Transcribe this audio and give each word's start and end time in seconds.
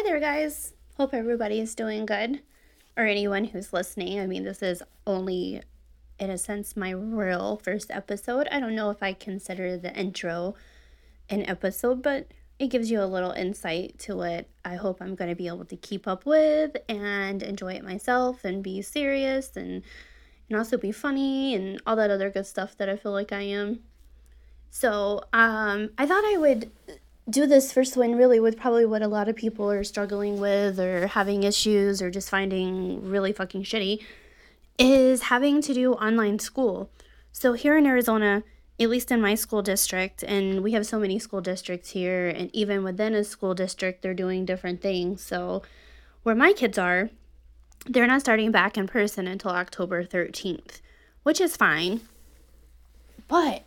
Hi 0.00 0.04
there, 0.04 0.18
guys. 0.18 0.72
Hope 0.96 1.12
everybody's 1.12 1.74
doing 1.74 2.06
good. 2.06 2.40
Or 2.96 3.04
anyone 3.04 3.44
who's 3.44 3.70
listening. 3.70 4.18
I 4.18 4.26
mean, 4.26 4.44
this 4.44 4.62
is 4.62 4.82
only, 5.06 5.60
in 6.18 6.30
a 6.30 6.38
sense, 6.38 6.74
my 6.74 6.88
real 6.88 7.60
first 7.62 7.90
episode. 7.90 8.48
I 8.50 8.60
don't 8.60 8.74
know 8.74 8.88
if 8.88 9.02
I 9.02 9.12
consider 9.12 9.76
the 9.76 9.94
intro 9.94 10.54
an 11.28 11.44
episode, 11.46 12.02
but 12.02 12.28
it 12.58 12.68
gives 12.68 12.90
you 12.90 13.02
a 13.02 13.04
little 13.04 13.32
insight 13.32 13.98
to 13.98 14.16
what 14.16 14.48
I 14.64 14.76
hope 14.76 15.02
I'm 15.02 15.16
going 15.16 15.28
to 15.28 15.36
be 15.36 15.48
able 15.48 15.66
to 15.66 15.76
keep 15.76 16.08
up 16.08 16.24
with 16.24 16.78
and 16.88 17.42
enjoy 17.42 17.74
it 17.74 17.84
myself 17.84 18.42
and 18.42 18.62
be 18.62 18.80
serious 18.80 19.54
and, 19.54 19.82
and 20.48 20.58
also 20.58 20.78
be 20.78 20.92
funny 20.92 21.54
and 21.54 21.78
all 21.86 21.96
that 21.96 22.10
other 22.10 22.30
good 22.30 22.46
stuff 22.46 22.74
that 22.78 22.88
I 22.88 22.96
feel 22.96 23.12
like 23.12 23.32
I 23.32 23.42
am. 23.42 23.80
So, 24.70 25.20
um, 25.34 25.90
I 25.98 26.06
thought 26.06 26.24
I 26.24 26.38
would 26.38 26.70
do 27.28 27.46
this 27.46 27.72
first 27.72 27.96
one 27.96 28.16
really 28.16 28.40
with 28.40 28.56
probably 28.56 28.86
what 28.86 29.02
a 29.02 29.08
lot 29.08 29.28
of 29.28 29.36
people 29.36 29.70
are 29.70 29.84
struggling 29.84 30.40
with 30.40 30.80
or 30.80 31.08
having 31.08 31.42
issues 31.42 32.00
or 32.00 32.10
just 32.10 32.30
finding 32.30 33.08
really 33.08 33.32
fucking 33.32 33.62
shitty 33.62 34.02
is 34.78 35.22
having 35.22 35.60
to 35.62 35.74
do 35.74 35.92
online 35.92 36.38
school. 36.38 36.90
So 37.32 37.52
here 37.52 37.76
in 37.76 37.86
Arizona, 37.86 38.42
at 38.80 38.88
least 38.88 39.10
in 39.12 39.20
my 39.20 39.34
school 39.34 39.60
district, 39.60 40.22
and 40.22 40.62
we 40.62 40.72
have 40.72 40.86
so 40.86 40.98
many 40.98 41.18
school 41.18 41.42
districts 41.42 41.90
here, 41.90 42.28
and 42.28 42.50
even 42.54 42.82
within 42.82 43.14
a 43.14 43.22
school 43.22 43.54
district, 43.54 44.00
they're 44.00 44.14
doing 44.14 44.46
different 44.46 44.80
things. 44.80 45.22
So 45.22 45.62
where 46.22 46.34
my 46.34 46.54
kids 46.54 46.78
are, 46.78 47.10
they're 47.86 48.06
not 48.06 48.22
starting 48.22 48.50
back 48.50 48.78
in 48.78 48.86
person 48.86 49.26
until 49.26 49.50
October 49.50 50.04
13th, 50.04 50.80
which 51.22 51.40
is 51.40 51.56
fine. 51.56 52.00
But 53.28 53.64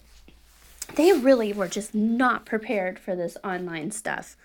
they 0.95 1.11
really 1.13 1.53
were 1.53 1.67
just 1.67 1.95
not 1.95 2.45
prepared 2.45 2.99
for 2.99 3.15
this 3.15 3.38
online 3.43 3.91
stuff. 3.91 4.38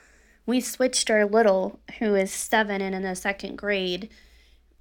We 0.47 0.61
switched 0.61 1.11
our 1.11 1.27
little, 1.27 1.79
who 1.99 2.15
is 2.15 2.33
seven 2.33 2.81
and 2.81 2.95
in 2.95 3.03
the 3.03 3.15
second 3.15 3.57
grade, 3.57 4.09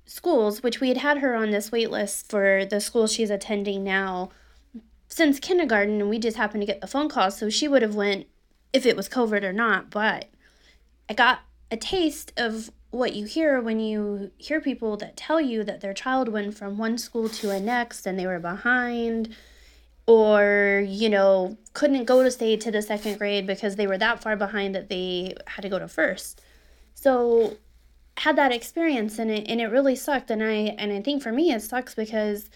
schools, 0.05 0.63
which 0.63 0.79
we 0.79 0.87
had 0.87 0.97
had 0.97 1.17
her 1.17 1.35
on 1.35 1.51
this 1.51 1.71
wait 1.71 1.91
list 1.91 2.29
for 2.29 2.65
the 2.65 2.79
school 2.79 3.07
she's 3.07 3.29
attending 3.29 3.83
now 3.83 4.29
since 5.09 5.39
kindergarten, 5.39 6.01
and 6.01 6.09
we 6.09 6.19
just 6.19 6.37
happened 6.37 6.61
to 6.61 6.67
get 6.67 6.81
the 6.81 6.87
phone 6.87 7.09
call, 7.09 7.31
so 7.31 7.49
she 7.49 7.67
would 7.67 7.81
have 7.81 7.95
went 7.95 8.27
if 8.73 8.85
it 8.85 8.95
was 8.95 9.09
COVID 9.09 9.43
or 9.43 9.53
not. 9.53 9.89
But 9.89 10.25
I 11.09 11.13
got 11.13 11.39
a 11.71 11.77
taste 11.77 12.33
of 12.37 12.71
what 12.91 13.13
you 13.13 13.25
hear 13.25 13.61
when 13.61 13.79
you 13.79 14.31
hear 14.37 14.61
people 14.61 14.97
that 14.97 15.17
tell 15.17 15.41
you 15.41 15.63
that 15.63 15.81
their 15.81 15.93
child 15.93 16.29
went 16.29 16.57
from 16.57 16.77
one 16.77 16.97
school 16.97 17.29
to 17.29 17.51
a 17.51 17.59
next 17.59 18.05
and 18.05 18.17
they 18.17 18.25
were 18.25 18.39
behind 18.39 19.35
or 20.07 20.83
you 20.87 21.09
know 21.09 21.57
couldn't 21.73 22.05
go 22.05 22.23
to 22.23 22.31
stay 22.31 22.57
to 22.57 22.71
the 22.71 22.81
second 22.81 23.19
grade 23.19 23.45
because 23.45 23.75
they 23.75 23.85
were 23.85 23.97
that 23.97 24.21
far 24.21 24.35
behind 24.35 24.73
that 24.73 24.89
they 24.89 25.35
had 25.45 25.61
to 25.61 25.69
go 25.69 25.77
to 25.77 25.87
first. 25.87 26.41
So 26.95 27.57
had 28.17 28.35
that 28.37 28.51
experience 28.51 29.19
and 29.19 29.29
it 29.29 29.47
and 29.47 29.61
it 29.61 29.67
really 29.67 29.95
sucked. 29.95 30.31
And 30.31 30.41
I 30.41 30.75
and 30.79 30.91
I 30.91 31.01
think 31.01 31.21
for 31.21 31.31
me 31.31 31.51
it 31.51 31.61
sucks 31.61 31.93
because 31.93 32.49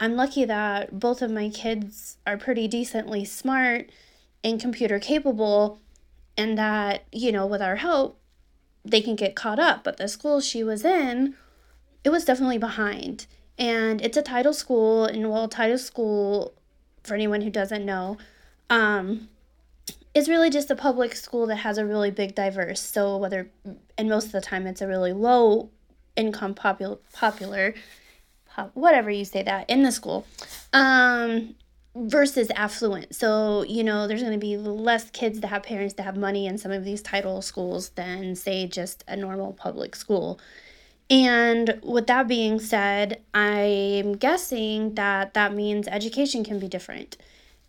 I'm 0.00 0.16
lucky 0.16 0.44
that 0.44 0.98
both 0.98 1.20
of 1.20 1.30
my 1.30 1.50
kids 1.50 2.16
are 2.26 2.38
pretty 2.38 2.68
decently 2.68 3.24
smart 3.24 3.90
and 4.42 4.60
computer 4.60 4.98
capable 4.98 5.80
and 6.36 6.56
that 6.58 7.04
you 7.12 7.32
know 7.32 7.46
with 7.46 7.62
our 7.62 7.76
help 7.76 8.20
they 8.84 9.00
can 9.00 9.16
get 9.16 9.34
caught 9.34 9.58
up. 9.58 9.82
But 9.82 9.96
the 9.96 10.08
school 10.08 10.40
she 10.40 10.62
was 10.62 10.84
in 10.84 11.34
it 12.04 12.10
was 12.10 12.24
definitely 12.24 12.58
behind. 12.58 13.26
And 13.58 14.00
it's 14.02 14.16
a 14.16 14.22
title 14.22 14.52
school 14.52 15.04
and 15.04 15.28
while 15.30 15.48
title 15.48 15.78
school 15.78 16.54
for 17.04 17.14
anyone 17.14 17.42
who 17.42 17.50
doesn't 17.50 17.84
know, 17.84 18.18
um, 18.70 19.28
is 20.14 20.28
really 20.28 20.50
just 20.50 20.70
a 20.70 20.76
public 20.76 21.14
school 21.14 21.46
that 21.46 21.56
has 21.56 21.76
a 21.76 21.84
really 21.84 22.10
big 22.10 22.34
diverse. 22.34 22.80
So 22.80 23.16
whether, 23.16 23.50
and 23.98 24.08
most 24.08 24.26
of 24.26 24.32
the 24.32 24.40
time 24.40 24.66
it's 24.66 24.80
a 24.80 24.86
really 24.86 25.12
low 25.12 25.70
income 26.16 26.54
popular 26.54 26.96
popular, 27.12 27.74
pop, 28.46 28.70
whatever 28.74 29.10
you 29.10 29.24
say 29.24 29.42
that 29.42 29.68
in 29.68 29.82
the 29.82 29.92
school, 29.92 30.26
um, 30.72 31.56
versus 31.96 32.50
affluent. 32.56 33.14
So 33.14 33.64
you 33.64 33.84
know 33.84 34.06
there's 34.06 34.22
going 34.22 34.32
to 34.32 34.38
be 34.38 34.56
less 34.56 35.10
kids 35.10 35.40
that 35.40 35.48
have 35.48 35.64
parents 35.64 35.94
that 35.94 36.04
have 36.04 36.16
money 36.16 36.46
in 36.46 36.58
some 36.58 36.72
of 36.72 36.84
these 36.84 37.02
title 37.02 37.42
schools 37.42 37.90
than 37.90 38.34
say 38.36 38.66
just 38.66 39.04
a 39.08 39.16
normal 39.16 39.52
public 39.52 39.96
school. 39.96 40.38
And 41.10 41.80
with 41.82 42.06
that 42.06 42.28
being 42.28 42.58
said, 42.60 43.20
I'm 43.34 44.14
guessing 44.14 44.94
that 44.94 45.34
that 45.34 45.54
means 45.54 45.86
education 45.88 46.44
can 46.44 46.58
be 46.58 46.68
different. 46.68 47.16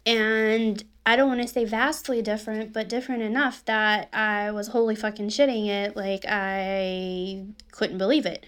And 0.06 0.84
I 1.06 1.16
don't 1.16 1.28
want 1.28 1.41
to 1.41 1.47
say 1.47 1.66
vastly 1.66 2.22
different, 2.22 2.74
but 2.74 2.90
different 2.90 3.24
enough 3.24 3.63
that 3.66 4.09
I 4.13 4.51
was 4.51 4.69
wholly 4.69 4.95
fucking 4.95 5.29
shitting 5.29 5.68
it. 5.68 5.95
Like, 5.95 6.25
I 6.28 7.45
couldn't 7.72 7.97
believe 7.97 8.25
it. 8.25 8.45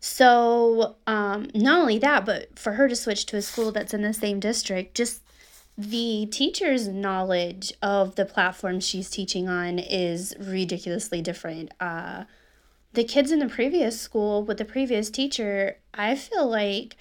So, 0.00 0.96
um, 1.06 1.48
not 1.54 1.80
only 1.80 1.98
that, 1.98 2.24
but 2.24 2.56
for 2.58 2.72
her 2.72 2.88
to 2.88 2.94
switch 2.94 3.26
to 3.26 3.36
a 3.36 3.42
school 3.42 3.72
that's 3.72 3.94
in 3.94 4.02
the 4.02 4.12
same 4.12 4.38
district, 4.38 4.94
just 4.94 5.22
the 5.76 6.26
teacher's 6.30 6.86
knowledge 6.86 7.72
of 7.82 8.14
the 8.14 8.24
platform 8.24 8.80
she's 8.80 9.10
teaching 9.10 9.48
on 9.48 9.78
is 9.78 10.34
ridiculously 10.38 11.22
different. 11.22 11.72
Uh, 11.80 12.24
the 12.92 13.04
kids 13.04 13.30
in 13.30 13.38
the 13.38 13.48
previous 13.48 14.00
school 14.00 14.42
with 14.42 14.58
the 14.58 14.64
previous 14.64 15.10
teacher, 15.10 15.78
I 15.94 16.14
feel 16.14 16.48
like 16.48 16.96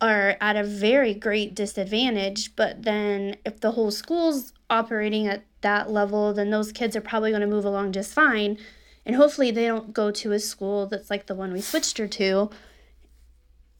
are 0.00 0.36
at 0.40 0.56
a 0.56 0.64
very 0.64 1.14
great 1.14 1.54
disadvantage. 1.54 2.56
But 2.56 2.82
then 2.82 3.36
if 3.44 3.60
the 3.60 3.72
whole 3.72 3.90
school's 3.90 4.52
operating 4.68 5.26
at 5.26 5.44
that 5.60 5.90
level, 5.90 6.32
then 6.32 6.50
those 6.50 6.72
kids 6.72 6.96
are 6.96 7.00
probably 7.00 7.30
going 7.30 7.42
to 7.42 7.46
move 7.46 7.64
along 7.64 7.92
just 7.92 8.12
fine. 8.12 8.58
And 9.04 9.16
hopefully 9.16 9.50
they 9.50 9.66
don't 9.66 9.92
go 9.92 10.10
to 10.10 10.32
a 10.32 10.38
school 10.38 10.86
that's 10.86 11.10
like 11.10 11.26
the 11.26 11.34
one 11.34 11.52
we 11.52 11.60
switched 11.60 11.98
her 11.98 12.06
to 12.08 12.50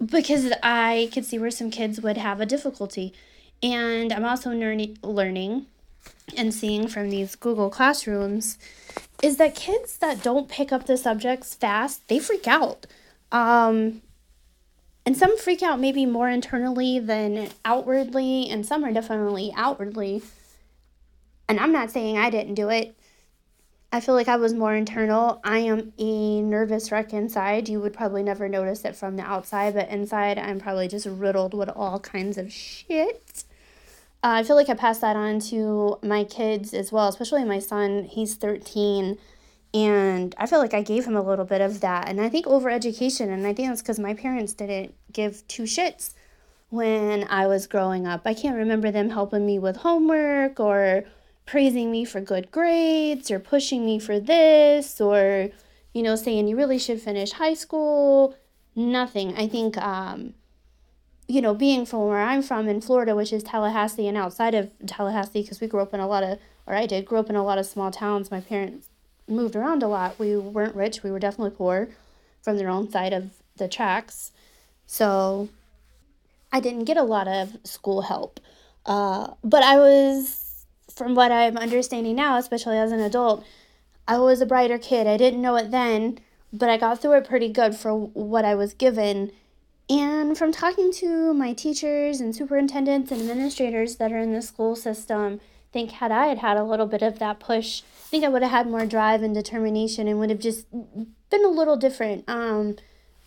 because 0.04 0.52
I 0.62 1.10
could 1.12 1.24
see 1.24 1.38
where 1.38 1.50
some 1.50 1.70
kids 1.70 2.00
would 2.00 2.16
have 2.16 2.40
a 2.40 2.46
difficulty. 2.46 3.12
And 3.62 4.12
I'm 4.12 4.24
also 4.24 4.50
learning 4.50 5.66
and 6.36 6.54
seeing 6.54 6.88
from 6.88 7.10
these 7.10 7.36
Google 7.36 7.70
classrooms 7.70 8.58
is 9.22 9.36
that 9.36 9.54
kids 9.54 9.98
that 9.98 10.22
don't 10.22 10.48
pick 10.48 10.72
up 10.72 10.86
the 10.86 10.96
subjects 10.96 11.54
fast, 11.54 12.06
they 12.08 12.18
freak 12.18 12.46
out. 12.46 12.86
Um, 13.32 14.02
and 15.04 15.16
some 15.16 15.36
freak 15.38 15.62
out 15.62 15.80
maybe 15.80 16.06
more 16.06 16.28
internally 16.28 16.98
than 16.98 17.48
outwardly, 17.64 18.48
and 18.48 18.64
some 18.64 18.84
are 18.84 18.92
definitely 18.92 19.52
outwardly. 19.56 20.22
And 21.48 21.58
I'm 21.58 21.72
not 21.72 21.90
saying 21.90 22.16
I 22.18 22.30
didn't 22.30 22.54
do 22.54 22.68
it. 22.68 22.96
I 23.92 23.98
feel 23.98 24.14
like 24.14 24.28
I 24.28 24.36
was 24.36 24.54
more 24.54 24.74
internal. 24.74 25.40
I 25.42 25.58
am 25.58 25.92
a 25.98 26.42
nervous 26.42 26.92
wreck 26.92 27.12
inside. 27.12 27.68
You 27.68 27.80
would 27.80 27.92
probably 27.92 28.22
never 28.22 28.48
notice 28.48 28.84
it 28.84 28.94
from 28.94 29.16
the 29.16 29.24
outside, 29.24 29.74
but 29.74 29.88
inside, 29.88 30.38
I'm 30.38 30.60
probably 30.60 30.86
just 30.86 31.06
riddled 31.06 31.54
with 31.54 31.68
all 31.70 31.98
kinds 31.98 32.38
of 32.38 32.52
shit. 32.52 33.44
Uh, 34.22 34.36
I 34.36 34.42
feel 34.42 34.56
like 34.56 34.68
I 34.68 34.74
passed 34.74 35.00
that 35.00 35.16
on 35.16 35.40
to 35.40 35.98
my 36.02 36.24
kids 36.24 36.74
as 36.74 36.92
well, 36.92 37.08
especially 37.08 37.44
my 37.44 37.58
son. 37.58 38.04
He's 38.04 38.34
13. 38.34 39.16
And 39.72 40.34
I 40.36 40.46
feel 40.46 40.58
like 40.58 40.74
I 40.74 40.82
gave 40.82 41.06
him 41.06 41.16
a 41.16 41.22
little 41.22 41.44
bit 41.44 41.60
of 41.60 41.80
that. 41.80 42.08
And 42.08 42.20
I 42.20 42.28
think 42.28 42.46
over 42.46 42.68
education, 42.68 43.30
and 43.30 43.46
I 43.46 43.54
think 43.54 43.68
that's 43.68 43.80
because 43.80 43.98
my 43.98 44.14
parents 44.14 44.52
didn't 44.52 44.94
give 45.12 45.46
two 45.48 45.62
shits 45.62 46.12
when 46.68 47.26
I 47.28 47.46
was 47.46 47.66
growing 47.66 48.06
up. 48.06 48.22
I 48.24 48.34
can't 48.34 48.56
remember 48.56 48.90
them 48.90 49.10
helping 49.10 49.46
me 49.46 49.58
with 49.58 49.78
homework 49.78 50.60
or 50.60 51.04
praising 51.46 51.90
me 51.90 52.04
for 52.04 52.20
good 52.20 52.50
grades 52.50 53.30
or 53.30 53.38
pushing 53.38 53.86
me 53.86 53.98
for 53.98 54.20
this 54.20 55.00
or, 55.00 55.50
you 55.94 56.02
know, 56.02 56.16
saying 56.16 56.46
you 56.46 56.56
really 56.56 56.78
should 56.78 57.00
finish 57.00 57.32
high 57.32 57.54
school. 57.54 58.36
Nothing. 58.76 59.36
I 59.36 59.48
think 59.48 59.78
um, 59.78 60.34
you 61.30 61.40
know, 61.40 61.54
being 61.54 61.86
from 61.86 62.08
where 62.08 62.20
I'm 62.20 62.42
from 62.42 62.68
in 62.68 62.80
Florida, 62.80 63.14
which 63.14 63.32
is 63.32 63.44
Tallahassee, 63.44 64.08
and 64.08 64.16
outside 64.16 64.54
of 64.54 64.72
Tallahassee, 64.84 65.42
because 65.42 65.60
we 65.60 65.68
grew 65.68 65.80
up 65.80 65.94
in 65.94 66.00
a 66.00 66.08
lot 66.08 66.24
of, 66.24 66.40
or 66.66 66.74
I 66.74 66.86
did, 66.86 67.06
grew 67.06 67.18
up 67.18 67.30
in 67.30 67.36
a 67.36 67.44
lot 67.44 67.56
of 67.56 67.66
small 67.66 67.92
towns. 67.92 68.32
My 68.32 68.40
parents 68.40 68.88
moved 69.28 69.54
around 69.54 69.84
a 69.84 69.88
lot. 69.88 70.18
We 70.18 70.36
weren't 70.36 70.74
rich. 70.74 71.04
We 71.04 71.10
were 71.12 71.20
definitely 71.20 71.56
poor 71.56 71.88
from 72.42 72.56
their 72.56 72.68
own 72.68 72.90
side 72.90 73.12
of 73.12 73.30
the 73.58 73.68
tracks. 73.68 74.32
So 74.86 75.48
I 76.50 76.58
didn't 76.58 76.84
get 76.84 76.96
a 76.96 77.04
lot 77.04 77.28
of 77.28 77.56
school 77.62 78.02
help. 78.02 78.40
Uh, 78.84 79.34
but 79.44 79.62
I 79.62 79.76
was, 79.76 80.66
from 80.92 81.14
what 81.14 81.30
I'm 81.30 81.56
understanding 81.56 82.16
now, 82.16 82.38
especially 82.38 82.76
as 82.76 82.90
an 82.90 83.00
adult, 83.00 83.44
I 84.08 84.18
was 84.18 84.40
a 84.40 84.46
brighter 84.46 84.78
kid. 84.78 85.06
I 85.06 85.16
didn't 85.16 85.42
know 85.42 85.54
it 85.54 85.70
then, 85.70 86.18
but 86.52 86.68
I 86.68 86.76
got 86.76 87.00
through 87.00 87.18
it 87.18 87.28
pretty 87.28 87.50
good 87.50 87.76
for 87.76 87.94
what 87.94 88.44
I 88.44 88.56
was 88.56 88.74
given 88.74 89.30
and 89.90 90.38
from 90.38 90.52
talking 90.52 90.92
to 90.94 91.34
my 91.34 91.52
teachers 91.52 92.20
and 92.20 92.34
superintendents 92.34 93.10
and 93.10 93.20
administrators 93.20 93.96
that 93.96 94.12
are 94.12 94.18
in 94.18 94.32
the 94.32 94.40
school 94.40 94.76
system, 94.76 95.40
I 95.42 95.72
think 95.72 95.90
had 95.90 96.12
I 96.12 96.26
had 96.26 96.38
had 96.38 96.56
a 96.56 96.62
little 96.64 96.86
bit 96.86 97.02
of 97.02 97.18
that 97.18 97.40
push, 97.40 97.82
I 97.82 98.08
think 98.08 98.24
I 98.24 98.28
would 98.28 98.42
have 98.42 98.52
had 98.52 98.68
more 98.68 98.86
drive 98.86 99.22
and 99.22 99.34
determination 99.34 100.06
and 100.06 100.20
would 100.20 100.30
have 100.30 100.38
just 100.38 100.70
been 100.70 101.44
a 101.44 101.48
little 101.48 101.76
different. 101.76 102.24
Um, 102.28 102.76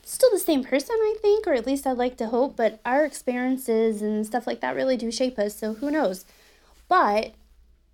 still 0.04 0.31
the 0.31 0.39
same 0.39 0.63
person, 0.63 0.95
I 0.95 1.15
think, 1.21 1.48
or 1.48 1.54
at 1.54 1.68
least 1.68 1.86
I'd 1.86 1.98
like 1.98 2.15
to 2.18 2.27
hope, 2.27 2.56
but 2.56 2.80
our 2.86 3.04
experiences 3.06 4.01
and 4.01 4.25
stuff 4.25 4.48
like 4.48 4.62
that 4.62 4.75
really 4.75 4.98
do 4.98 5.12
shape 5.12 5.38
us, 5.38 5.56
so 5.57 5.74
who 5.75 5.92
knows. 5.92 6.25
But 6.88 7.33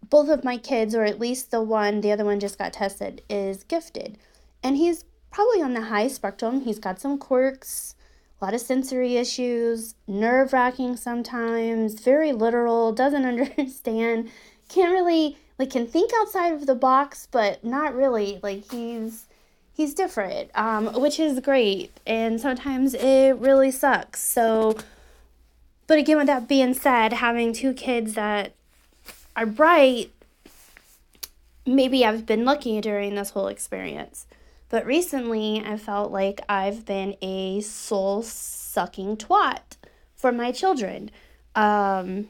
both 0.09 0.29
of 0.29 0.43
my 0.43 0.57
kids, 0.57 0.95
or 0.95 1.03
at 1.03 1.19
least 1.19 1.51
the 1.51 1.61
one, 1.61 2.01
the 2.01 2.11
other 2.11 2.25
one 2.25 2.39
just 2.39 2.57
got 2.57 2.73
tested, 2.73 3.23
is 3.29 3.63
gifted. 3.63 4.17
and 4.63 4.77
he's 4.77 5.05
probably 5.31 5.61
on 5.61 5.73
the 5.73 5.81
high 5.83 6.07
spectrum. 6.07 6.61
He's 6.61 6.79
got 6.79 6.99
some 6.99 7.17
quirks, 7.17 7.95
a 8.39 8.45
lot 8.45 8.53
of 8.53 8.61
sensory 8.61 9.17
issues, 9.17 9.95
nerve 10.07 10.53
wracking 10.53 10.95
sometimes, 10.95 11.99
very 11.99 12.31
literal, 12.31 12.91
doesn't 12.93 13.25
understand, 13.57 14.29
can't 14.69 14.91
really, 14.91 15.37
like, 15.57 15.71
can 15.71 15.85
think 15.85 16.11
outside 16.19 16.53
of 16.53 16.65
the 16.65 16.75
box, 16.75 17.27
but 17.31 17.63
not 17.63 17.93
really. 17.95 18.39
Like, 18.41 18.71
he's. 18.71 19.25
He's 19.71 19.93
different, 19.93 20.51
um, 20.55 20.87
which 20.99 21.21
is 21.21 21.39
great, 21.39 21.97
and 22.05 22.41
sometimes 22.41 22.93
it 22.93 23.37
really 23.37 23.71
sucks. 23.71 24.21
So, 24.21 24.75
but 25.87 25.97
again, 25.97 26.17
with 26.17 26.27
that 26.27 26.49
being 26.49 26.73
said, 26.73 27.13
having 27.13 27.53
two 27.53 27.71
kids 27.71 28.15
that 28.15 28.51
are 29.37 29.45
bright, 29.45 30.11
maybe 31.65 32.05
I've 32.05 32.25
been 32.25 32.43
lucky 32.43 32.81
during 32.81 33.15
this 33.15 33.29
whole 33.29 33.47
experience. 33.47 34.25
But 34.69 34.85
recently, 34.85 35.63
I 35.65 35.77
felt 35.77 36.11
like 36.11 36.41
I've 36.47 36.85
been 36.85 37.15
a 37.21 37.61
soul 37.61 38.21
sucking 38.21 39.17
twat 39.17 39.77
for 40.15 40.31
my 40.31 40.51
children. 40.51 41.09
Um, 41.55 42.29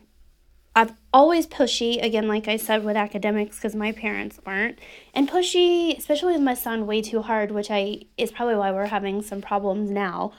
I've 0.76 0.94
always 1.14 1.46
pushy, 1.46 2.02
again, 2.02 2.28
like 2.28 2.48
I 2.48 2.56
said 2.56 2.86
with 2.86 2.96
academics, 2.96 3.58
because 3.58 3.76
my 3.76 3.92
parents 3.92 4.40
weren't, 4.46 4.80
and 5.14 5.30
pushy, 5.30 5.98
especially 5.98 6.34
with 6.34 6.42
my 6.42 6.54
son, 6.54 6.88
way 6.88 7.02
too 7.02 7.22
hard, 7.22 7.52
which 7.52 7.70
I 7.70 8.04
is 8.18 8.32
probably 8.32 8.56
why 8.56 8.72
we're 8.72 8.86
having 8.86 9.22
some 9.22 9.42
problems 9.42 9.92
now. 9.92 10.32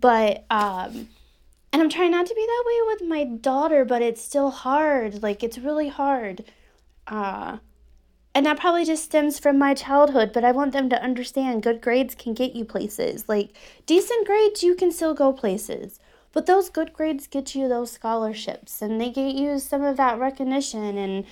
But 0.00 0.44
um, 0.50 1.08
and 1.72 1.82
I'm 1.82 1.88
trying 1.90 2.12
not 2.12 2.26
to 2.26 2.34
be 2.34 2.46
that 2.46 2.64
way 2.66 2.94
with 2.94 3.08
my 3.08 3.24
daughter, 3.24 3.84
but 3.84 4.02
it's 4.02 4.22
still 4.22 4.50
hard. 4.50 5.22
Like 5.22 5.42
it's 5.42 5.58
really 5.58 5.88
hard. 5.88 6.44
Uh 7.06 7.58
and 8.38 8.46
that 8.46 8.60
probably 8.60 8.84
just 8.84 9.02
stems 9.02 9.40
from 9.40 9.58
my 9.58 9.74
childhood, 9.74 10.32
but 10.32 10.44
I 10.44 10.52
want 10.52 10.70
them 10.72 10.88
to 10.90 11.02
understand 11.02 11.64
good 11.64 11.80
grades 11.80 12.14
can 12.14 12.34
get 12.34 12.54
you 12.54 12.64
places. 12.64 13.28
Like 13.28 13.50
decent 13.84 14.28
grades 14.28 14.62
you 14.62 14.76
can 14.76 14.92
still 14.92 15.12
go 15.12 15.32
places. 15.32 15.98
But 16.32 16.46
those 16.46 16.70
good 16.70 16.92
grades 16.92 17.26
get 17.26 17.56
you 17.56 17.66
those 17.66 17.90
scholarships 17.90 18.80
and 18.80 19.00
they 19.00 19.10
get 19.10 19.34
you 19.34 19.58
some 19.58 19.82
of 19.82 19.96
that 19.96 20.20
recognition 20.20 20.96
and 20.96 21.24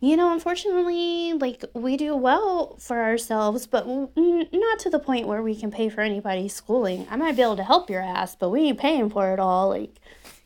you 0.00 0.16
know, 0.16 0.32
unfortunately, 0.32 1.34
like 1.34 1.64
we 1.72 1.96
do 1.96 2.16
well 2.16 2.74
for 2.80 3.00
ourselves, 3.00 3.68
but 3.68 3.86
n- 3.86 4.48
not 4.52 4.80
to 4.80 4.90
the 4.90 4.98
point 4.98 5.28
where 5.28 5.44
we 5.44 5.54
can 5.54 5.70
pay 5.70 5.88
for 5.88 6.00
anybody's 6.00 6.52
schooling. 6.52 7.06
I 7.08 7.14
might 7.14 7.36
be 7.36 7.42
able 7.42 7.58
to 7.58 7.62
help 7.62 7.88
your 7.88 8.02
ass, 8.02 8.34
but 8.34 8.50
we 8.50 8.62
ain't 8.62 8.80
paying 8.80 9.08
for 9.08 9.32
it 9.32 9.38
all. 9.38 9.68
Like, 9.68 10.00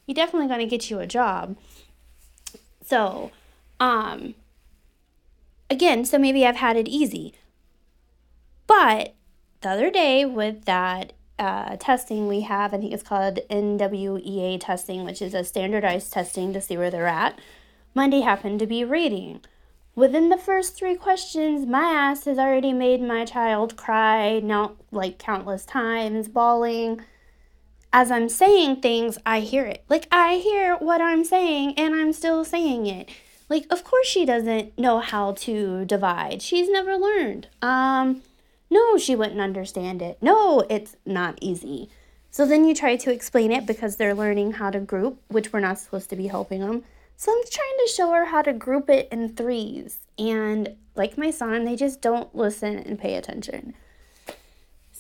you 0.05 0.13
definitely 0.13 0.49
gonna 0.49 0.67
get 0.67 0.91
you 0.91 0.99
a 0.99 1.07
job. 1.07 1.57
So, 2.85 3.31
um, 3.81 4.35
again, 5.71 6.05
so 6.05 6.19
maybe 6.19 6.47
I've 6.47 6.57
had 6.57 6.77
it 6.77 6.89
easy. 6.89 7.35
But 8.67 9.15
the 9.61 9.71
other 9.71 9.91
day 9.91 10.25
with 10.25 10.65
that 10.65 11.13
uh, 11.39 11.77
testing 11.77 12.29
we 12.29 12.43
have, 12.43 12.73
I 12.73 12.79
think 12.79 12.93
it's 12.93 13.03
called 13.03 13.41
NWEA 13.51 14.61
testing, 14.61 15.05
which 15.05 15.21
is 15.21 15.35
a 15.35 15.45
standardized 15.45 16.13
testing 16.13 16.53
to 16.53 16.61
see 16.61 16.77
where 16.77 16.91
they're 16.91 17.07
at. 17.07 17.39
Monday 17.95 18.21
happened 18.21 18.59
to 18.61 18.67
be 18.67 18.85
reading. 18.85 19.41
Within 19.97 20.29
the 20.29 20.37
first 20.37 20.77
three 20.77 20.97
questions, 20.97 21.67
my 21.67 21.85
ass 21.85 22.25
has 22.25 22.39
already 22.39 22.73
made 22.73 23.01
my 23.01 23.25
child 23.25 23.77
cry, 23.77 24.41
not 24.41 24.77
like 24.91 25.19
countless 25.19 25.65
times, 25.65 26.29
bawling. 26.29 27.01
As 27.93 28.11
I'm 28.11 28.29
saying 28.29 28.81
things, 28.81 29.19
I 29.25 29.39
hear 29.39 29.65
it. 29.65 29.85
Like, 29.89 30.09
I 30.11 30.37
hear 30.37 30.75
what 30.77 31.01
I'm 31.01 31.25
saying 31.25 31.75
and 31.79 31.95
I'm 31.95 32.13
still 32.13 32.45
saying 32.45 32.87
it. 32.87 33.09
Like, 33.55 33.67
of 33.71 33.85
course, 33.85 34.09
she 34.09 34.25
doesn't 34.27 34.77
know 34.77 34.99
how 34.99 35.31
to 35.47 35.85
divide. 35.85 36.43
She's 36.43 36.69
never 36.69 36.97
learned. 36.97 37.47
Um, 37.63 38.23
no, 38.69 38.99
she 38.99 39.15
wouldn't 39.15 39.41
understand 39.41 40.03
it. 40.03 40.19
No, 40.21 40.67
it's 40.69 40.97
not 41.07 41.39
easy. 41.41 41.89
So 42.33 42.47
then 42.47 42.65
you 42.65 42.75
try 42.75 42.97
to 42.97 43.13
explain 43.13 43.53
it 43.53 43.65
because 43.65 43.95
they're 43.95 44.13
learning 44.13 44.55
how 44.55 44.71
to 44.71 44.81
group, 44.81 45.23
which 45.29 45.53
we're 45.53 45.61
not 45.61 45.79
supposed 45.79 46.11
to 46.11 46.17
be 46.17 46.27
helping 46.27 46.63
them. 46.63 46.83
So 47.17 47.31
I'm 47.31 47.45
trying 47.49 47.79
to 47.87 47.93
show 47.95 48.11
her 48.11 48.25
how 48.25 48.43
to 48.43 48.53
group 48.53 48.91
it 48.91 49.09
in 49.13 49.37
threes. 49.37 49.99
And 50.19 50.75
like 50.97 51.17
my 51.17 51.31
son, 51.31 51.63
they 51.63 51.77
just 51.77 52.01
don't 52.01 52.35
listen 52.35 52.77
and 52.77 52.99
pay 52.99 53.15
attention. 53.15 53.75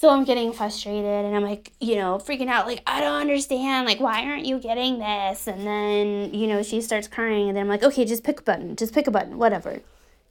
So 0.04 0.10
I'm 0.10 0.24
getting 0.24 0.52
frustrated 0.52 1.24
and 1.24 1.34
I'm 1.34 1.42
like, 1.42 1.72
you 1.80 1.96
know, 1.96 2.18
freaking 2.18 2.48
out, 2.48 2.66
like, 2.66 2.82
I 2.86 3.00
don't 3.00 3.22
understand. 3.22 3.86
Like, 3.86 4.00
why 4.00 4.26
aren't 4.26 4.44
you 4.44 4.58
getting 4.58 4.98
this? 4.98 5.46
And 5.46 5.66
then, 5.66 6.34
you 6.34 6.46
know, 6.46 6.62
she 6.62 6.82
starts 6.82 7.08
crying 7.08 7.48
and 7.48 7.56
then 7.56 7.62
I'm 7.62 7.70
like, 7.70 7.82
okay, 7.82 8.04
just 8.04 8.22
pick 8.22 8.40
a 8.40 8.42
button, 8.42 8.76
just 8.76 8.92
pick 8.92 9.06
a 9.06 9.10
button, 9.10 9.38
whatever. 9.38 9.80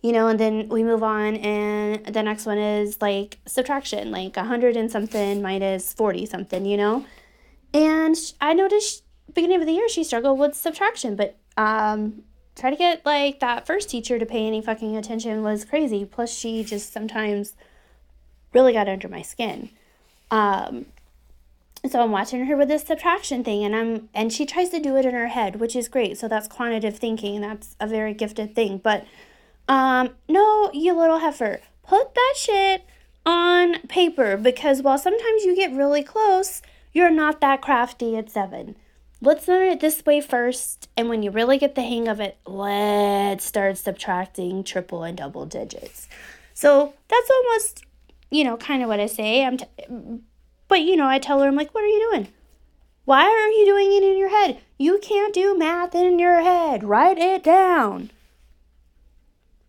You 0.04 0.12
know, 0.12 0.28
and 0.28 0.40
then 0.40 0.70
we 0.70 0.84
move 0.84 1.02
on 1.02 1.38
and 1.38 2.06
the 2.06 2.22
next 2.22 2.46
one 2.46 2.60
is 2.60 3.02
like 3.02 3.40
subtraction, 3.48 4.12
like 4.12 4.36
100 4.36 4.78
and 4.78 4.92
something 4.92 5.42
minus 5.42 5.92
40 5.92 6.28
something, 6.28 6.68
you 6.68 6.78
know? 6.78 7.04
And 7.74 8.16
I 8.40 8.54
noticed 8.54 9.02
beginning 9.34 9.60
of 9.60 9.66
the 9.66 9.74
year 9.74 9.90
she 9.90 10.04
struggled 10.04 10.38
with 10.38 10.54
subtraction, 10.54 11.16
but 11.16 11.36
um, 11.58 12.22
try 12.56 12.70
to 12.70 12.76
get 12.76 13.04
like 13.08 13.40
that 13.40 13.66
first 13.66 13.90
teacher 13.90 14.20
to 14.20 14.26
pay 14.28 14.46
any 14.46 14.62
fucking 14.62 14.96
attention 14.96 15.42
was 15.42 15.66
crazy. 15.66 16.06
Plus, 16.06 16.32
she 16.32 16.64
just 16.64 16.94
sometimes 16.94 17.56
really 18.54 18.74
got 18.74 18.88
under 18.88 19.08
my 19.08 19.22
skin. 19.22 19.70
Um, 20.32 20.86
so 21.90 22.02
I'm 22.02 22.12
watching 22.12 22.46
her 22.46 22.56
with 22.56 22.70
this 22.70 22.84
subtraction 22.84 23.44
thing, 23.44 23.64
and 23.64 23.76
I'm 23.76 24.10
and 24.14 24.32
she 24.32 24.46
tries 24.46 24.70
to 24.70 24.80
do 24.80 24.96
it 24.96 25.06
in 25.06 25.14
her 25.14 25.28
head, 25.28 25.58
which 25.58 25.76
is 25.76 25.88
great. 25.88 26.18
So 26.18 26.28
that's 26.28 26.48
quantitative 26.48 26.98
thinking. 26.98 27.42
That's 27.42 27.76
a 27.80 27.88
very 27.88 28.14
gifted 28.14 28.56
thing. 28.56 28.78
But 28.78 29.06
um, 29.68 30.12
no, 30.30 30.72
you 30.74 30.94
little 30.94 31.20
heifer, 31.20 31.60
put 31.86 32.14
that 32.16 32.34
shit 32.38 32.86
on 33.26 33.80
paper 33.88 34.38
because 34.38 34.82
while 34.82 34.98
sometimes 34.98 35.44
you 35.44 35.56
get 35.56 35.74
really 35.74 36.04
close, 36.04 36.62
you're 36.94 37.12
not 37.12 37.42
that 37.42 37.62
crafty 37.62 38.18
at 38.18 38.30
seven 38.30 38.76
let's 39.24 39.48
learn 39.48 39.70
it 39.70 39.80
this 39.80 40.06
way 40.06 40.22
first. 40.22 40.90
And 40.98 41.10
when 41.10 41.24
you 41.24 41.32
really 41.32 41.58
get 41.58 41.76
the 41.76 41.82
hang 41.82 42.08
of 42.08 42.20
it, 42.20 42.38
let's 42.46 43.46
start 43.46 43.78
subtracting 43.78 44.64
triple 44.64 45.04
and 45.04 45.18
double 45.18 45.46
digits. 45.46 46.08
So 46.54 46.94
that's 47.08 47.30
almost, 47.32 47.86
you 48.34 48.44
know, 48.44 48.58
kind 48.58 48.82
of 48.82 48.90
what 48.90 49.00
I 49.00 49.06
say. 49.06 49.46
I'm, 49.46 49.58
t- 49.58 49.66
but 50.68 50.82
you 50.82 50.96
know, 50.96 51.08
I 51.08 51.20
tell 51.20 51.40
her, 51.40 51.48
I'm 51.48 51.56
like, 51.56 51.74
what 51.74 51.84
are 51.84 51.88
you 51.88 52.10
doing? 52.12 52.28
Why 53.06 53.26
are 53.26 53.50
you 53.50 53.66
doing 53.66 53.94
it 53.94 54.04
in 54.04 54.18
your 54.18 54.30
head? 54.30 54.60
You 54.78 55.00
can't 55.00 55.34
do 55.34 55.58
math 55.58 55.94
in 55.94 56.20
your 56.20 56.42
head. 56.42 56.84
Write 56.84 57.18
it 57.18 57.44
down. 57.44 58.12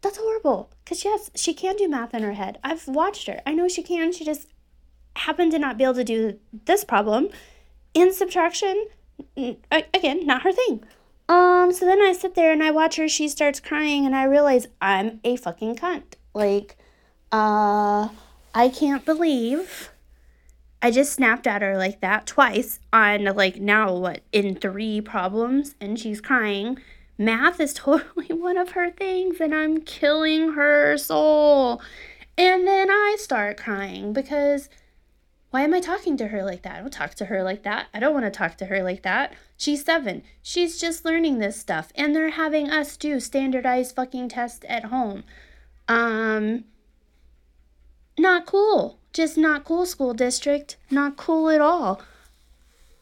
That's 0.00 0.18
horrible. 0.18 0.70
Because, 0.84 1.04
yes, 1.04 1.30
she 1.34 1.52
can 1.52 1.76
do 1.76 1.88
math 1.88 2.14
in 2.14 2.22
her 2.22 2.34
head. 2.34 2.58
I've 2.62 2.86
watched 2.86 3.26
her. 3.26 3.40
I 3.46 3.52
know 3.54 3.68
she 3.68 3.82
can. 3.82 4.12
She 4.12 4.24
just 4.24 4.48
happened 5.16 5.52
to 5.52 5.58
not 5.58 5.76
be 5.76 5.84
able 5.84 5.94
to 5.94 6.04
do 6.04 6.38
this 6.64 6.84
problem. 6.84 7.28
In 7.92 8.12
subtraction, 8.12 8.86
again, 9.36 10.26
not 10.26 10.42
her 10.42 10.52
thing. 10.52 10.84
Um, 11.28 11.72
so 11.72 11.86
then 11.86 12.00
I 12.00 12.12
sit 12.12 12.34
there 12.34 12.52
and 12.52 12.62
I 12.62 12.70
watch 12.70 12.96
her, 12.96 13.08
she 13.08 13.28
starts 13.28 13.60
crying, 13.60 14.04
and 14.04 14.14
I 14.14 14.24
realize 14.24 14.66
I'm 14.80 15.20
a 15.24 15.36
fucking 15.36 15.76
cunt. 15.76 16.14
Like, 16.34 16.76
uh, 17.32 18.08
I 18.54 18.68
can't 18.68 19.04
believe 19.04 19.90
I 20.80 20.90
just 20.90 21.12
snapped 21.14 21.46
at 21.46 21.62
her 21.62 21.76
like 21.76 22.00
that 22.02 22.26
twice 22.26 22.78
on, 22.92 23.24
like, 23.24 23.56
now 23.56 23.94
what, 23.94 24.20
in 24.32 24.54
three 24.54 25.00
problems, 25.00 25.74
and 25.80 25.98
she's 25.98 26.20
crying. 26.20 26.78
Math 27.16 27.58
is 27.58 27.72
totally 27.74 28.26
one 28.28 28.58
of 28.58 28.72
her 28.72 28.90
things, 28.90 29.40
and 29.40 29.54
I'm 29.54 29.80
killing 29.80 30.52
her 30.52 30.98
soul. 30.98 31.80
And 32.36 32.66
then 32.66 32.90
I 32.90 33.16
start 33.18 33.56
crying 33.56 34.12
because 34.12 34.68
why 35.50 35.62
am 35.62 35.72
I 35.72 35.80
talking 35.80 36.16
to 36.18 36.28
her 36.28 36.44
like 36.44 36.62
that? 36.62 36.76
I 36.76 36.80
don't 36.80 36.92
talk 36.92 37.14
to 37.14 37.26
her 37.26 37.42
like 37.42 37.62
that. 37.62 37.86
I 37.94 37.98
don't 38.00 38.12
want 38.12 38.26
to 38.26 38.30
talk 38.30 38.58
to 38.58 38.66
her 38.66 38.82
like 38.82 39.04
that. 39.04 39.32
She's 39.56 39.84
seven. 39.84 40.22
She's 40.42 40.78
just 40.78 41.04
learning 41.04 41.38
this 41.38 41.58
stuff. 41.58 41.92
And 41.94 42.14
they're 42.14 42.30
having 42.30 42.68
us 42.68 42.96
do 42.96 43.20
standardized 43.20 43.94
fucking 43.94 44.28
tests 44.28 44.66
at 44.68 44.86
home. 44.86 45.24
Um, 45.88 46.64
not 48.18 48.46
cool. 48.46 48.98
Just 49.12 49.36
not 49.36 49.64
cool, 49.64 49.86
school 49.86 50.14
district. 50.14 50.76
Not 50.90 51.16
cool 51.16 51.48
at 51.50 51.60
all. 51.60 52.00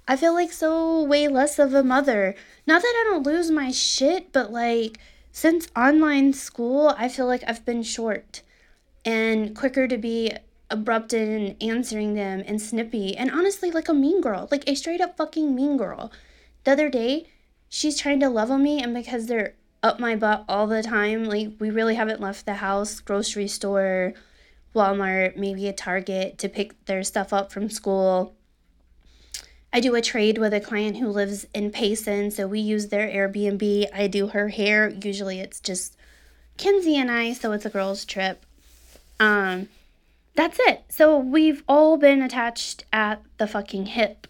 I 0.07 0.17
feel 0.17 0.35
like 0.35 0.53
so 0.53 1.03
way 1.03 1.29
less 1.29 1.59
of 1.59 1.75
a 1.75 1.83
mother. 1.83 2.35
Not 2.67 2.83
that 2.83 2.95
I 2.95 3.11
don't 3.11 3.27
lose 3.27 3.51
my 3.51 3.71
shit, 3.71 4.33
but 4.33 4.53
like 4.53 4.99
since 5.31 5.69
online 5.75 6.33
school, 6.33 6.95
I 6.99 7.09
feel 7.09 7.27
like 7.27 7.43
I've 7.47 7.65
been 7.65 7.83
short 7.83 8.43
and 9.05 9.57
quicker 9.57 9.89
to 9.89 9.97
be 9.97 10.33
abrupt 10.71 11.13
in 11.13 11.57
answering 11.61 12.15
them 12.15 12.43
and 12.47 12.61
snippy 12.61 13.17
and 13.17 13.31
honestly 13.31 13.71
like 13.71 13.89
a 13.89 13.95
mean 13.95 14.21
girl, 14.21 14.49
like 14.51 14.69
a 14.69 14.75
straight 14.75 15.01
up 15.01 15.17
fucking 15.17 15.55
mean 15.55 15.77
girl. 15.77 16.11
The 16.65 16.73
other 16.73 16.89
day, 16.91 17.27
she's 17.69 17.99
trying 17.99 18.21
to 18.21 18.29
level 18.29 18.59
me 18.59 18.83
and 18.83 18.95
because 18.95 19.27
they're 19.27 19.55
up 19.83 19.99
my 19.99 20.17
butt 20.17 20.45
all 20.49 20.67
the 20.67 20.83
time, 20.83 21.25
like 21.25 21.53
we 21.59 21.71
really 21.71 21.95
haven't 21.95 22.21
left 22.21 22.47
the 22.47 22.55
house, 22.55 23.01
grocery 23.01 23.49
store, 23.49 24.15
Walmart, 24.75 25.37
maybe 25.37 25.69
a 25.69 25.73
Target 25.73 26.39
to 26.39 26.49
pick 26.49 26.85
their 26.87 27.03
stuff 27.03 27.33
up 27.33 27.53
from 27.53 27.69
school. 27.69 28.35
I 29.73 29.81
do 29.81 29.95
a 29.95 30.03
trade 30.03 30.39
with 30.39 30.53
a 30.53 30.61
client 30.61 30.99
who 30.99 31.09
lives 31.09 31.47
in 31.55 31.71
Payson, 31.71 32.31
so 32.31 32.47
we 32.47 32.61
use 32.61 32.89
their 32.89 33.09
Airbnb. 33.09 33.87
I 33.95 34.07
do 34.07 34.29
her 34.29 34.49
hair. 34.49 34.91
Usually 34.91 35.41
it's 35.41 35.61
just 35.61 35.97
Kenzie 36.59 36.97
and 36.97 37.11
I, 37.11 37.33
so 37.33 37.53
it's 37.53 37.65
a 37.65 37.71
girls' 37.71 38.05
trip. 38.05 38.45
Um, 39.19 39.69
that's 40.35 40.59
it. 40.61 40.85
So 40.89 41.19
we've 41.19 41.63
all 41.69 41.97
been 41.97 42.23
attached 42.23 42.85
at 42.93 43.23
the 43.39 43.47
fucking 43.47 43.87
hip. 43.87 44.27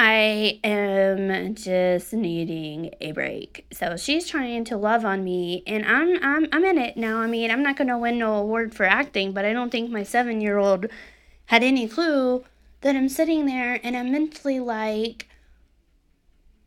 I 0.00 0.60
am 0.62 1.56
just 1.56 2.12
needing 2.12 2.94
a 3.00 3.10
break. 3.10 3.66
So 3.72 3.96
she's 3.96 4.28
trying 4.28 4.64
to 4.66 4.76
love 4.76 5.04
on 5.04 5.24
me 5.24 5.64
and 5.66 5.84
I'm 5.84 6.22
I'm 6.22 6.46
I'm 6.52 6.64
in 6.64 6.78
it 6.78 6.96
now. 6.96 7.18
I 7.18 7.26
mean, 7.26 7.50
I'm 7.50 7.64
not 7.64 7.76
going 7.76 7.88
to 7.88 7.98
win 7.98 8.18
no 8.18 8.34
award 8.34 8.74
for 8.74 8.84
acting, 8.84 9.32
but 9.32 9.44
I 9.44 9.52
don't 9.52 9.70
think 9.70 9.90
my 9.90 10.02
7-year-old 10.02 10.86
had 11.46 11.64
any 11.64 11.88
clue 11.88 12.44
that 12.82 12.94
I'm 12.94 13.08
sitting 13.08 13.46
there 13.46 13.80
and 13.82 13.96
I'm 13.96 14.12
mentally 14.12 14.60
like 14.60 15.28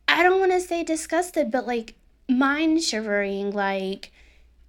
I 0.06 0.22
don't 0.22 0.40
want 0.40 0.52
to 0.52 0.60
say 0.60 0.84
disgusted, 0.84 1.50
but 1.50 1.66
like 1.66 1.94
mind 2.28 2.82
shivering 2.82 3.50
like 3.50 4.12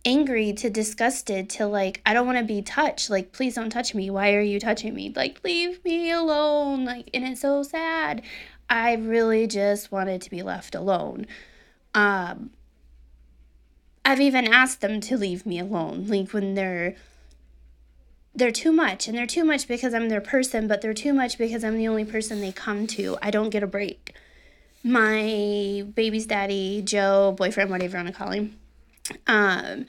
angry 0.05 0.51
to 0.51 0.69
disgusted 0.69 1.49
to 1.49 1.65
like 1.65 2.01
I 2.05 2.13
don't 2.13 2.25
want 2.25 2.37
to 2.37 2.45
be 2.45 2.61
touched. 2.61 3.09
Like 3.09 3.33
please 3.33 3.55
don't 3.55 3.69
touch 3.69 3.93
me. 3.93 4.09
Why 4.09 4.33
are 4.33 4.41
you 4.41 4.59
touching 4.59 4.93
me? 4.93 5.11
Like 5.13 5.41
leave 5.43 5.83
me 5.83 6.11
alone. 6.11 6.85
Like 6.85 7.09
and 7.13 7.25
it's 7.25 7.41
so 7.41 7.63
sad. 7.63 8.21
I 8.69 8.93
really 8.95 9.47
just 9.47 9.91
wanted 9.91 10.21
to 10.21 10.29
be 10.29 10.41
left 10.41 10.75
alone. 10.75 11.27
Um 11.93 12.51
I've 14.05 14.21
even 14.21 14.47
asked 14.47 14.81
them 14.81 14.99
to 15.01 15.17
leave 15.17 15.45
me 15.45 15.59
alone. 15.59 16.07
Like 16.07 16.33
when 16.33 16.55
they're 16.55 16.95
they're 18.35 18.51
too 18.51 18.71
much 18.71 19.07
and 19.07 19.17
they're 19.17 19.27
too 19.27 19.43
much 19.43 19.67
because 19.67 19.93
I'm 19.93 20.09
their 20.09 20.21
person, 20.21 20.67
but 20.67 20.81
they're 20.81 20.93
too 20.93 21.13
much 21.13 21.37
because 21.37 21.63
I'm 21.63 21.77
the 21.77 21.87
only 21.87 22.05
person 22.05 22.41
they 22.41 22.51
come 22.51 22.87
to. 22.87 23.17
I 23.21 23.31
don't 23.31 23.49
get 23.49 23.63
a 23.63 23.67
break. 23.67 24.15
My 24.83 25.85
baby's 25.95 26.25
daddy, 26.25 26.81
Joe, 26.81 27.33
boyfriend, 27.37 27.69
whatever 27.69 27.97
you 27.97 28.03
want 28.03 28.13
to 28.15 28.21
call 28.21 28.31
him, 28.31 28.59
um, 29.27 29.85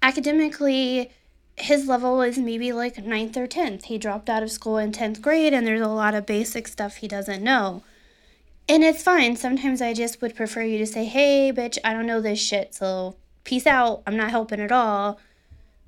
academically, 0.00 1.10
his 1.56 1.86
level 1.86 2.20
is 2.22 2.38
maybe 2.38 2.72
like 2.72 2.98
ninth 2.98 3.36
or 3.36 3.46
10th. 3.46 3.84
He 3.84 3.98
dropped 3.98 4.28
out 4.28 4.42
of 4.42 4.50
school 4.50 4.76
in 4.78 4.92
10th 4.92 5.20
grade, 5.20 5.54
and 5.54 5.66
there's 5.66 5.80
a 5.80 5.88
lot 5.88 6.14
of 6.14 6.26
basic 6.26 6.66
stuff 6.68 6.96
he 6.96 7.08
doesn't 7.08 7.42
know. 7.42 7.82
And 8.68 8.82
it's 8.82 9.02
fine. 9.02 9.36
Sometimes 9.36 9.82
I 9.82 9.92
just 9.92 10.20
would 10.20 10.34
prefer 10.34 10.62
you 10.62 10.78
to 10.78 10.86
say, 10.86 11.04
hey, 11.04 11.52
bitch, 11.52 11.78
I 11.84 11.92
don't 11.92 12.06
know 12.06 12.20
this 12.20 12.40
shit, 12.40 12.74
so 12.74 13.16
peace 13.44 13.66
out. 13.66 14.02
I'm 14.06 14.16
not 14.16 14.30
helping 14.30 14.60
at 14.60 14.72
all. 14.72 15.20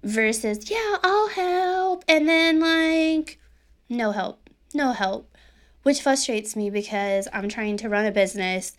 Versus, 0.02 0.70
yeah, 0.70 0.96
I'll 1.02 1.28
help. 1.28 2.04
And 2.06 2.28
then, 2.28 2.61
like, 2.61 3.38
no 3.88 4.12
help. 4.12 4.50
No 4.75 4.92
help. 4.92 5.35
Which 5.82 6.02
frustrates 6.02 6.54
me 6.54 6.70
because 6.70 7.26
I'm 7.32 7.49
trying 7.49 7.76
to 7.78 7.88
run 7.88 8.06
a 8.06 8.12
business 8.12 8.76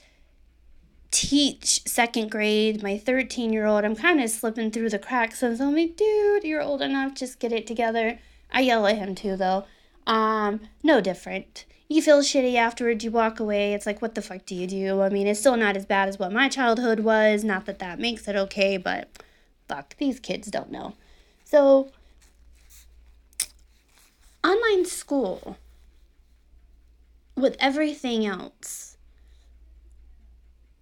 teach 1.12 1.84
second 1.88 2.32
grade, 2.32 2.84
my 2.84 2.98
13 2.98 3.54
year 3.54 3.66
old, 3.66 3.84
I'm 3.86 3.96
kind 3.96 4.22
of 4.22 4.30
slipping 4.30 4.72
through 4.72 4.90
the 4.90 5.00
cracks. 5.00 5.42
And 5.44 5.58
so 5.58 5.68
I'm 5.68 5.76
like, 5.76 5.96
dude, 5.96 6.44
you're 6.44 6.62
old 6.62 6.82
enough, 6.82 7.16
just 7.16 7.40
get 7.40 7.52
it 7.52 7.68
together. 7.68 8.20
I 8.52 8.62
yell 8.62 8.88
at 8.88 8.98
him 8.98 9.16
too, 9.16 9.36
though. 9.36 9.66
Um, 10.06 10.62
no 10.84 11.02
different. 11.02 11.66
You 11.90 12.02
feel 12.02 12.22
shitty 12.22 12.56
afterwards, 12.56 13.04
you 13.04 13.12
walk 13.12 13.40
away. 13.40 13.74
It's 13.74 13.86
like, 13.86 14.02
what 14.02 14.16
the 14.16 14.22
fuck 14.22 14.46
do 14.46 14.56
you 14.56 14.68
do? 14.68 15.02
I 15.02 15.10
mean, 15.10 15.28
it's 15.28 15.40
still 15.40 15.56
not 15.56 15.78
as 15.78 15.86
bad 15.86 16.10
as 16.10 16.20
what 16.20 16.34
my 16.34 16.50
childhood 16.50 17.02
was. 17.02 17.44
Not 17.44 17.66
that 17.66 17.80
that 17.80 18.00
makes 18.00 18.28
it 18.28 18.36
okay, 18.36 18.78
but 18.78 19.10
fuck, 19.68 19.96
these 19.98 20.20
kids 20.20 20.50
don't 20.50 20.72
know. 20.72 20.96
So, 21.46 21.92
online 24.44 24.86
school, 24.86 25.58
with 27.38 27.56
everything 27.60 28.26
else, 28.26 28.97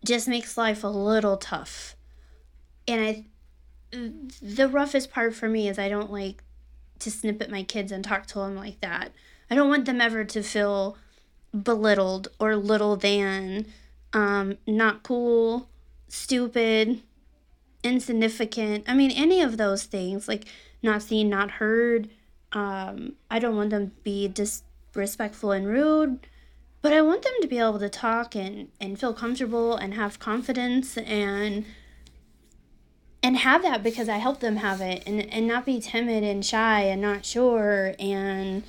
just 0.06 0.28
makes 0.28 0.58
life 0.58 0.84
a 0.84 0.88
little 0.88 1.38
tough. 1.38 1.96
And 2.88 3.02
I 3.02 3.26
the 4.42 4.68
roughest 4.68 5.12
part 5.12 5.34
for 5.34 5.48
me 5.48 5.68
is 5.68 5.80
I 5.80 5.90
don't 5.90 6.12
like 6.12 6.44
to 7.00 7.12
snip 7.12 7.42
at 7.42 7.52
my 7.52 7.64
kids 7.64 7.92
and 7.92 8.04
talk 8.04 8.26
to 8.28 8.40
them 8.40 8.56
like 8.56 8.82
that. 8.82 9.12
I 9.50 9.56
don't 9.56 9.70
want 9.70 9.86
them 9.86 10.02
ever 10.02 10.24
to 10.24 10.44
feel 10.44 10.98
belittled 11.64 12.30
or 12.40 12.56
little 12.56 12.96
than, 12.96 13.68
um, 14.14 14.58
not 14.68 15.04
cool, 15.04 15.70
stupid, 16.08 17.02
insignificant. 17.84 18.84
I 18.88 18.96
mean, 18.96 19.12
any 19.12 19.42
of 19.42 19.58
those 19.58 19.84
things, 19.84 20.28
like 20.28 20.46
not 20.82 21.02
seen, 21.02 21.30
not 21.30 21.52
heard. 21.52 22.10
Um, 22.52 23.14
I 23.30 23.40
don't 23.40 23.56
want 23.56 23.70
them 23.70 23.90
to 23.92 23.96
be 24.04 24.28
disrespectful 24.28 25.52
and 25.52 25.68
rude 25.68 26.20
but 26.86 26.94
I 26.94 27.02
want 27.02 27.24
them 27.24 27.34
to 27.42 27.48
be 27.48 27.58
able 27.58 27.80
to 27.80 27.90
talk 27.90 28.36
and, 28.36 28.68
and 28.80 29.00
feel 29.00 29.12
comfortable 29.12 29.76
and 29.76 29.96
have 29.96 30.20
confidence 30.20 30.98
and 30.98 31.66
and 33.24 33.38
have 33.38 33.64
that 33.64 33.82
because 33.82 34.08
I 34.08 34.18
help 34.18 34.40
them 34.40 34.58
have 34.58 34.82
it 34.82 35.02
and, 35.08 35.20
and 35.34 35.48
not 35.48 35.66
be 35.66 35.80
timid 35.80 36.24
and 36.24 36.46
shy 36.46 36.82
and 36.82 37.02
not 37.02 37.26
sure 37.26 37.96
and 37.98 38.62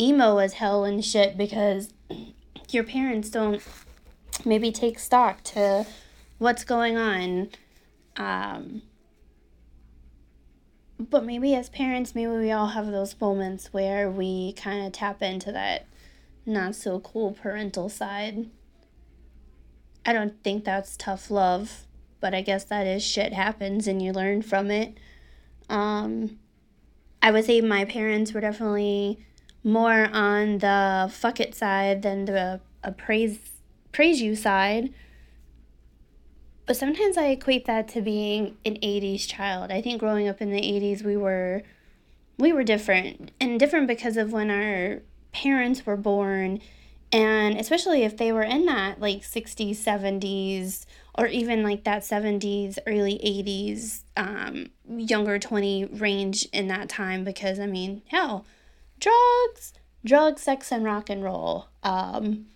emo 0.00 0.38
as 0.38 0.54
hell 0.54 0.86
and 0.86 1.04
shit 1.04 1.36
because 1.36 1.92
your 2.70 2.84
parents 2.84 3.28
don't 3.28 3.62
maybe 4.46 4.72
take 4.72 4.98
stock 4.98 5.42
to 5.44 5.84
what's 6.38 6.64
going 6.64 6.96
on. 6.96 7.50
Um, 8.16 8.80
but 10.98 11.22
maybe 11.22 11.54
as 11.54 11.68
parents, 11.68 12.14
maybe 12.14 12.30
we 12.30 12.50
all 12.50 12.68
have 12.68 12.86
those 12.86 13.14
moments 13.20 13.74
where 13.74 14.10
we 14.10 14.54
kind 14.54 14.86
of 14.86 14.92
tap 14.94 15.20
into 15.20 15.52
that 15.52 15.86
not 16.46 16.74
so 16.74 17.00
cool 17.00 17.32
parental 17.32 17.88
side. 17.88 18.48
I 20.04 20.12
don't 20.12 20.42
think 20.44 20.64
that's 20.64 20.96
tough 20.96 21.30
love, 21.30 21.86
but 22.20 22.32
I 22.32 22.40
guess 22.40 22.64
that 22.64 22.86
is 22.86 23.02
shit 23.02 23.32
happens 23.32 23.88
and 23.88 24.00
you 24.00 24.12
learn 24.12 24.42
from 24.42 24.70
it. 24.70 24.96
Um, 25.68 26.38
I 27.20 27.32
would 27.32 27.44
say 27.44 27.60
my 27.60 27.84
parents 27.84 28.32
were 28.32 28.40
definitely 28.40 29.18
more 29.64 30.08
on 30.12 30.58
the 30.58 31.10
fuck 31.12 31.40
it 31.40 31.56
side 31.56 32.02
than 32.02 32.24
the 32.26 32.60
uh, 32.84 32.90
praise 32.92 33.38
praise 33.90 34.22
you 34.22 34.36
side. 34.36 34.94
But 36.66 36.76
sometimes 36.76 37.16
I 37.16 37.26
equate 37.26 37.64
that 37.66 37.88
to 37.88 38.00
being 38.00 38.56
an 38.64 38.74
80s 38.76 39.26
child. 39.26 39.72
I 39.72 39.80
think 39.80 39.98
growing 39.98 40.28
up 40.28 40.40
in 40.40 40.50
the 40.50 40.60
80s 40.60 41.02
we 41.02 41.16
were 41.16 41.62
we 42.38 42.52
were 42.52 42.62
different 42.62 43.32
and 43.40 43.58
different 43.58 43.88
because 43.88 44.16
of 44.16 44.32
when 44.32 44.50
our 44.50 45.02
parents 45.36 45.84
were 45.84 45.98
born 45.98 46.58
and 47.12 47.60
especially 47.60 48.04
if 48.04 48.16
they 48.16 48.32
were 48.32 48.42
in 48.42 48.64
that 48.64 48.98
like 48.98 49.20
60s 49.20 49.76
70s 49.76 50.86
or 51.14 51.26
even 51.26 51.62
like 51.62 51.84
that 51.84 52.02
70s 52.02 52.78
early 52.86 53.18
80s 53.22 54.00
um, 54.16 54.70
younger 54.88 55.38
20 55.38 55.84
range 55.84 56.48
in 56.54 56.68
that 56.68 56.88
time 56.88 57.22
because 57.22 57.60
i 57.60 57.66
mean 57.66 58.00
hell 58.06 58.46
drugs 58.98 59.74
drugs 60.06 60.42
sex 60.42 60.70
and 60.70 60.84
rock 60.84 61.10
and 61.10 61.22
roll. 61.22 61.66
Um, 61.82 62.46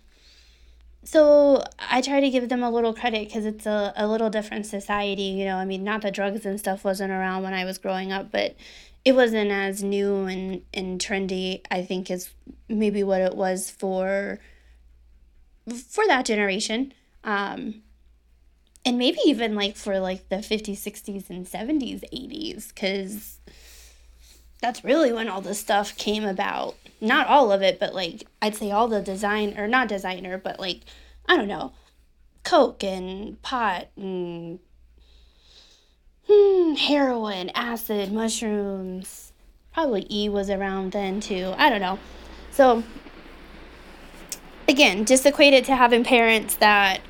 so 1.03 1.63
i 1.79 2.01
try 2.01 2.19
to 2.19 2.29
give 2.29 2.49
them 2.49 2.63
a 2.63 2.69
little 2.69 2.93
credit 2.93 3.27
because 3.27 3.45
it's 3.45 3.65
a, 3.65 3.93
a 3.95 4.07
little 4.07 4.29
different 4.29 4.65
society 4.65 5.23
you 5.23 5.45
know 5.45 5.55
i 5.57 5.65
mean 5.65 5.83
not 5.83 6.01
that 6.01 6.13
drugs 6.13 6.45
and 6.45 6.59
stuff 6.59 6.83
wasn't 6.83 7.11
around 7.11 7.41
when 7.41 7.55
i 7.55 7.65
was 7.65 7.79
growing 7.79 8.11
up 8.11 8.31
but 8.31 8.55
it 9.03 9.13
wasn't 9.13 9.51
as 9.51 9.83
new 9.83 10.25
and, 10.25 10.61
and 10.73 10.99
trendy, 11.01 11.61
I 11.71 11.83
think, 11.83 12.11
as 12.11 12.29
maybe 12.67 13.03
what 13.03 13.21
it 13.21 13.35
was 13.35 13.69
for 13.69 14.39
for 15.69 16.05
that 16.07 16.25
generation. 16.25 16.93
Um, 17.23 17.83
and 18.83 18.97
maybe 18.97 19.19
even 19.25 19.55
like 19.55 19.75
for 19.75 19.99
like 19.99 20.29
the 20.29 20.37
50s, 20.37 20.77
60s, 20.77 21.29
and 21.29 21.45
70s, 21.45 22.03
80s, 22.11 22.69
because 22.69 23.39
that's 24.59 24.83
really 24.83 25.11
when 25.11 25.27
all 25.27 25.41
this 25.41 25.59
stuff 25.59 25.95
came 25.97 26.23
about. 26.23 26.75
Not 26.99 27.27
all 27.27 27.51
of 27.51 27.61
it, 27.61 27.79
but 27.79 27.95
like 27.95 28.27
I'd 28.41 28.55
say 28.55 28.71
all 28.71 28.87
the 28.87 29.01
design, 29.01 29.57
or 29.57 29.67
not 29.67 29.87
designer, 29.87 30.37
but 30.37 30.59
like, 30.59 30.81
I 31.27 31.37
don't 31.37 31.47
know, 31.47 31.73
Coke 32.43 32.83
and 32.83 33.41
pot 33.41 33.87
and 33.95 34.59
hmm, 36.31 36.73
heroin, 36.75 37.49
acid, 37.55 38.11
mushrooms. 38.11 39.33
Probably 39.73 40.05
E 40.09 40.29
was 40.29 40.49
around 40.49 40.91
then 40.91 41.19
too. 41.19 41.53
I 41.57 41.69
don't 41.69 41.81
know. 41.81 41.99
So, 42.51 42.83
again, 44.67 45.05
just 45.05 45.25
equate 45.25 45.53
it 45.53 45.65
to 45.65 45.75
having 45.75 46.03
parents 46.03 46.55
that 46.57 47.01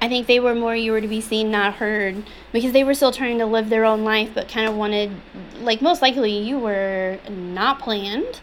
I 0.00 0.08
think 0.08 0.26
they 0.26 0.40
were 0.40 0.54
more 0.54 0.76
you 0.76 0.92
were 0.92 1.00
to 1.00 1.08
be 1.08 1.20
seen, 1.20 1.50
not 1.50 1.74
heard, 1.74 2.22
because 2.52 2.72
they 2.72 2.84
were 2.84 2.94
still 2.94 3.12
trying 3.12 3.38
to 3.38 3.46
live 3.46 3.70
their 3.70 3.84
own 3.84 4.04
life, 4.04 4.30
but 4.34 4.48
kind 4.48 4.68
of 4.68 4.76
wanted, 4.76 5.10
like, 5.60 5.80
most 5.80 6.02
likely 6.02 6.38
you 6.38 6.58
were 6.58 7.18
not 7.28 7.80
planned. 7.80 8.40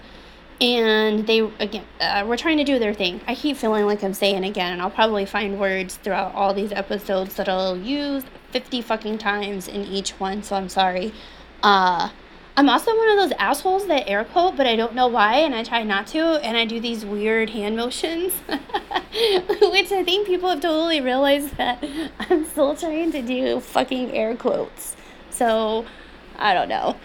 And 0.59 1.27
they, 1.27 1.39
again, 1.39 1.83
uh, 1.99 2.25
were 2.27 2.37
trying 2.37 2.57
to 2.57 2.63
do 2.63 2.79
their 2.79 2.93
thing. 2.93 3.21
I 3.27 3.35
keep 3.35 3.57
feeling 3.57 3.85
like 3.85 4.03
I'm 4.03 4.13
saying 4.13 4.43
again, 4.43 4.73
and 4.73 4.81
I'll 4.81 4.89
probably 4.89 5.25
find 5.25 5.59
words 5.59 5.95
throughout 5.95 6.33
all 6.33 6.53
these 6.53 6.71
episodes 6.71 7.35
that 7.35 7.49
I'll 7.49 7.77
use 7.77 8.23
50 8.53 8.83
fucking 8.83 9.17
times 9.17 9.67
in 9.67 9.83
each 9.83 10.11
one, 10.19 10.43
so 10.43 10.55
I'm 10.55 10.69
sorry. 10.69 11.11
Uh, 11.63 12.09
I'm 12.55 12.69
also 12.69 12.95
one 12.95 13.09
of 13.09 13.17
those 13.17 13.31
assholes 13.39 13.87
that 13.87 14.07
air 14.07 14.23
quote, 14.23 14.55
but 14.55 14.67
I 14.67 14.75
don't 14.75 14.93
know 14.93 15.07
why, 15.07 15.37
and 15.37 15.55
I 15.55 15.63
try 15.63 15.81
not 15.81 16.05
to, 16.07 16.19
and 16.19 16.55
I 16.55 16.65
do 16.65 16.79
these 16.79 17.03
weird 17.03 17.49
hand 17.49 17.75
motions, 17.75 18.31
which 18.47 19.91
I 19.91 20.03
think 20.05 20.27
people 20.27 20.49
have 20.49 20.61
totally 20.61 21.01
realized 21.01 21.57
that 21.57 21.83
I'm 22.19 22.45
still 22.45 22.75
trying 22.75 23.11
to 23.13 23.23
do 23.23 23.59
fucking 23.59 24.11
air 24.11 24.35
quotes. 24.35 24.95
So, 25.31 25.87
I 26.37 26.53
don't 26.53 26.69
know. 26.69 26.95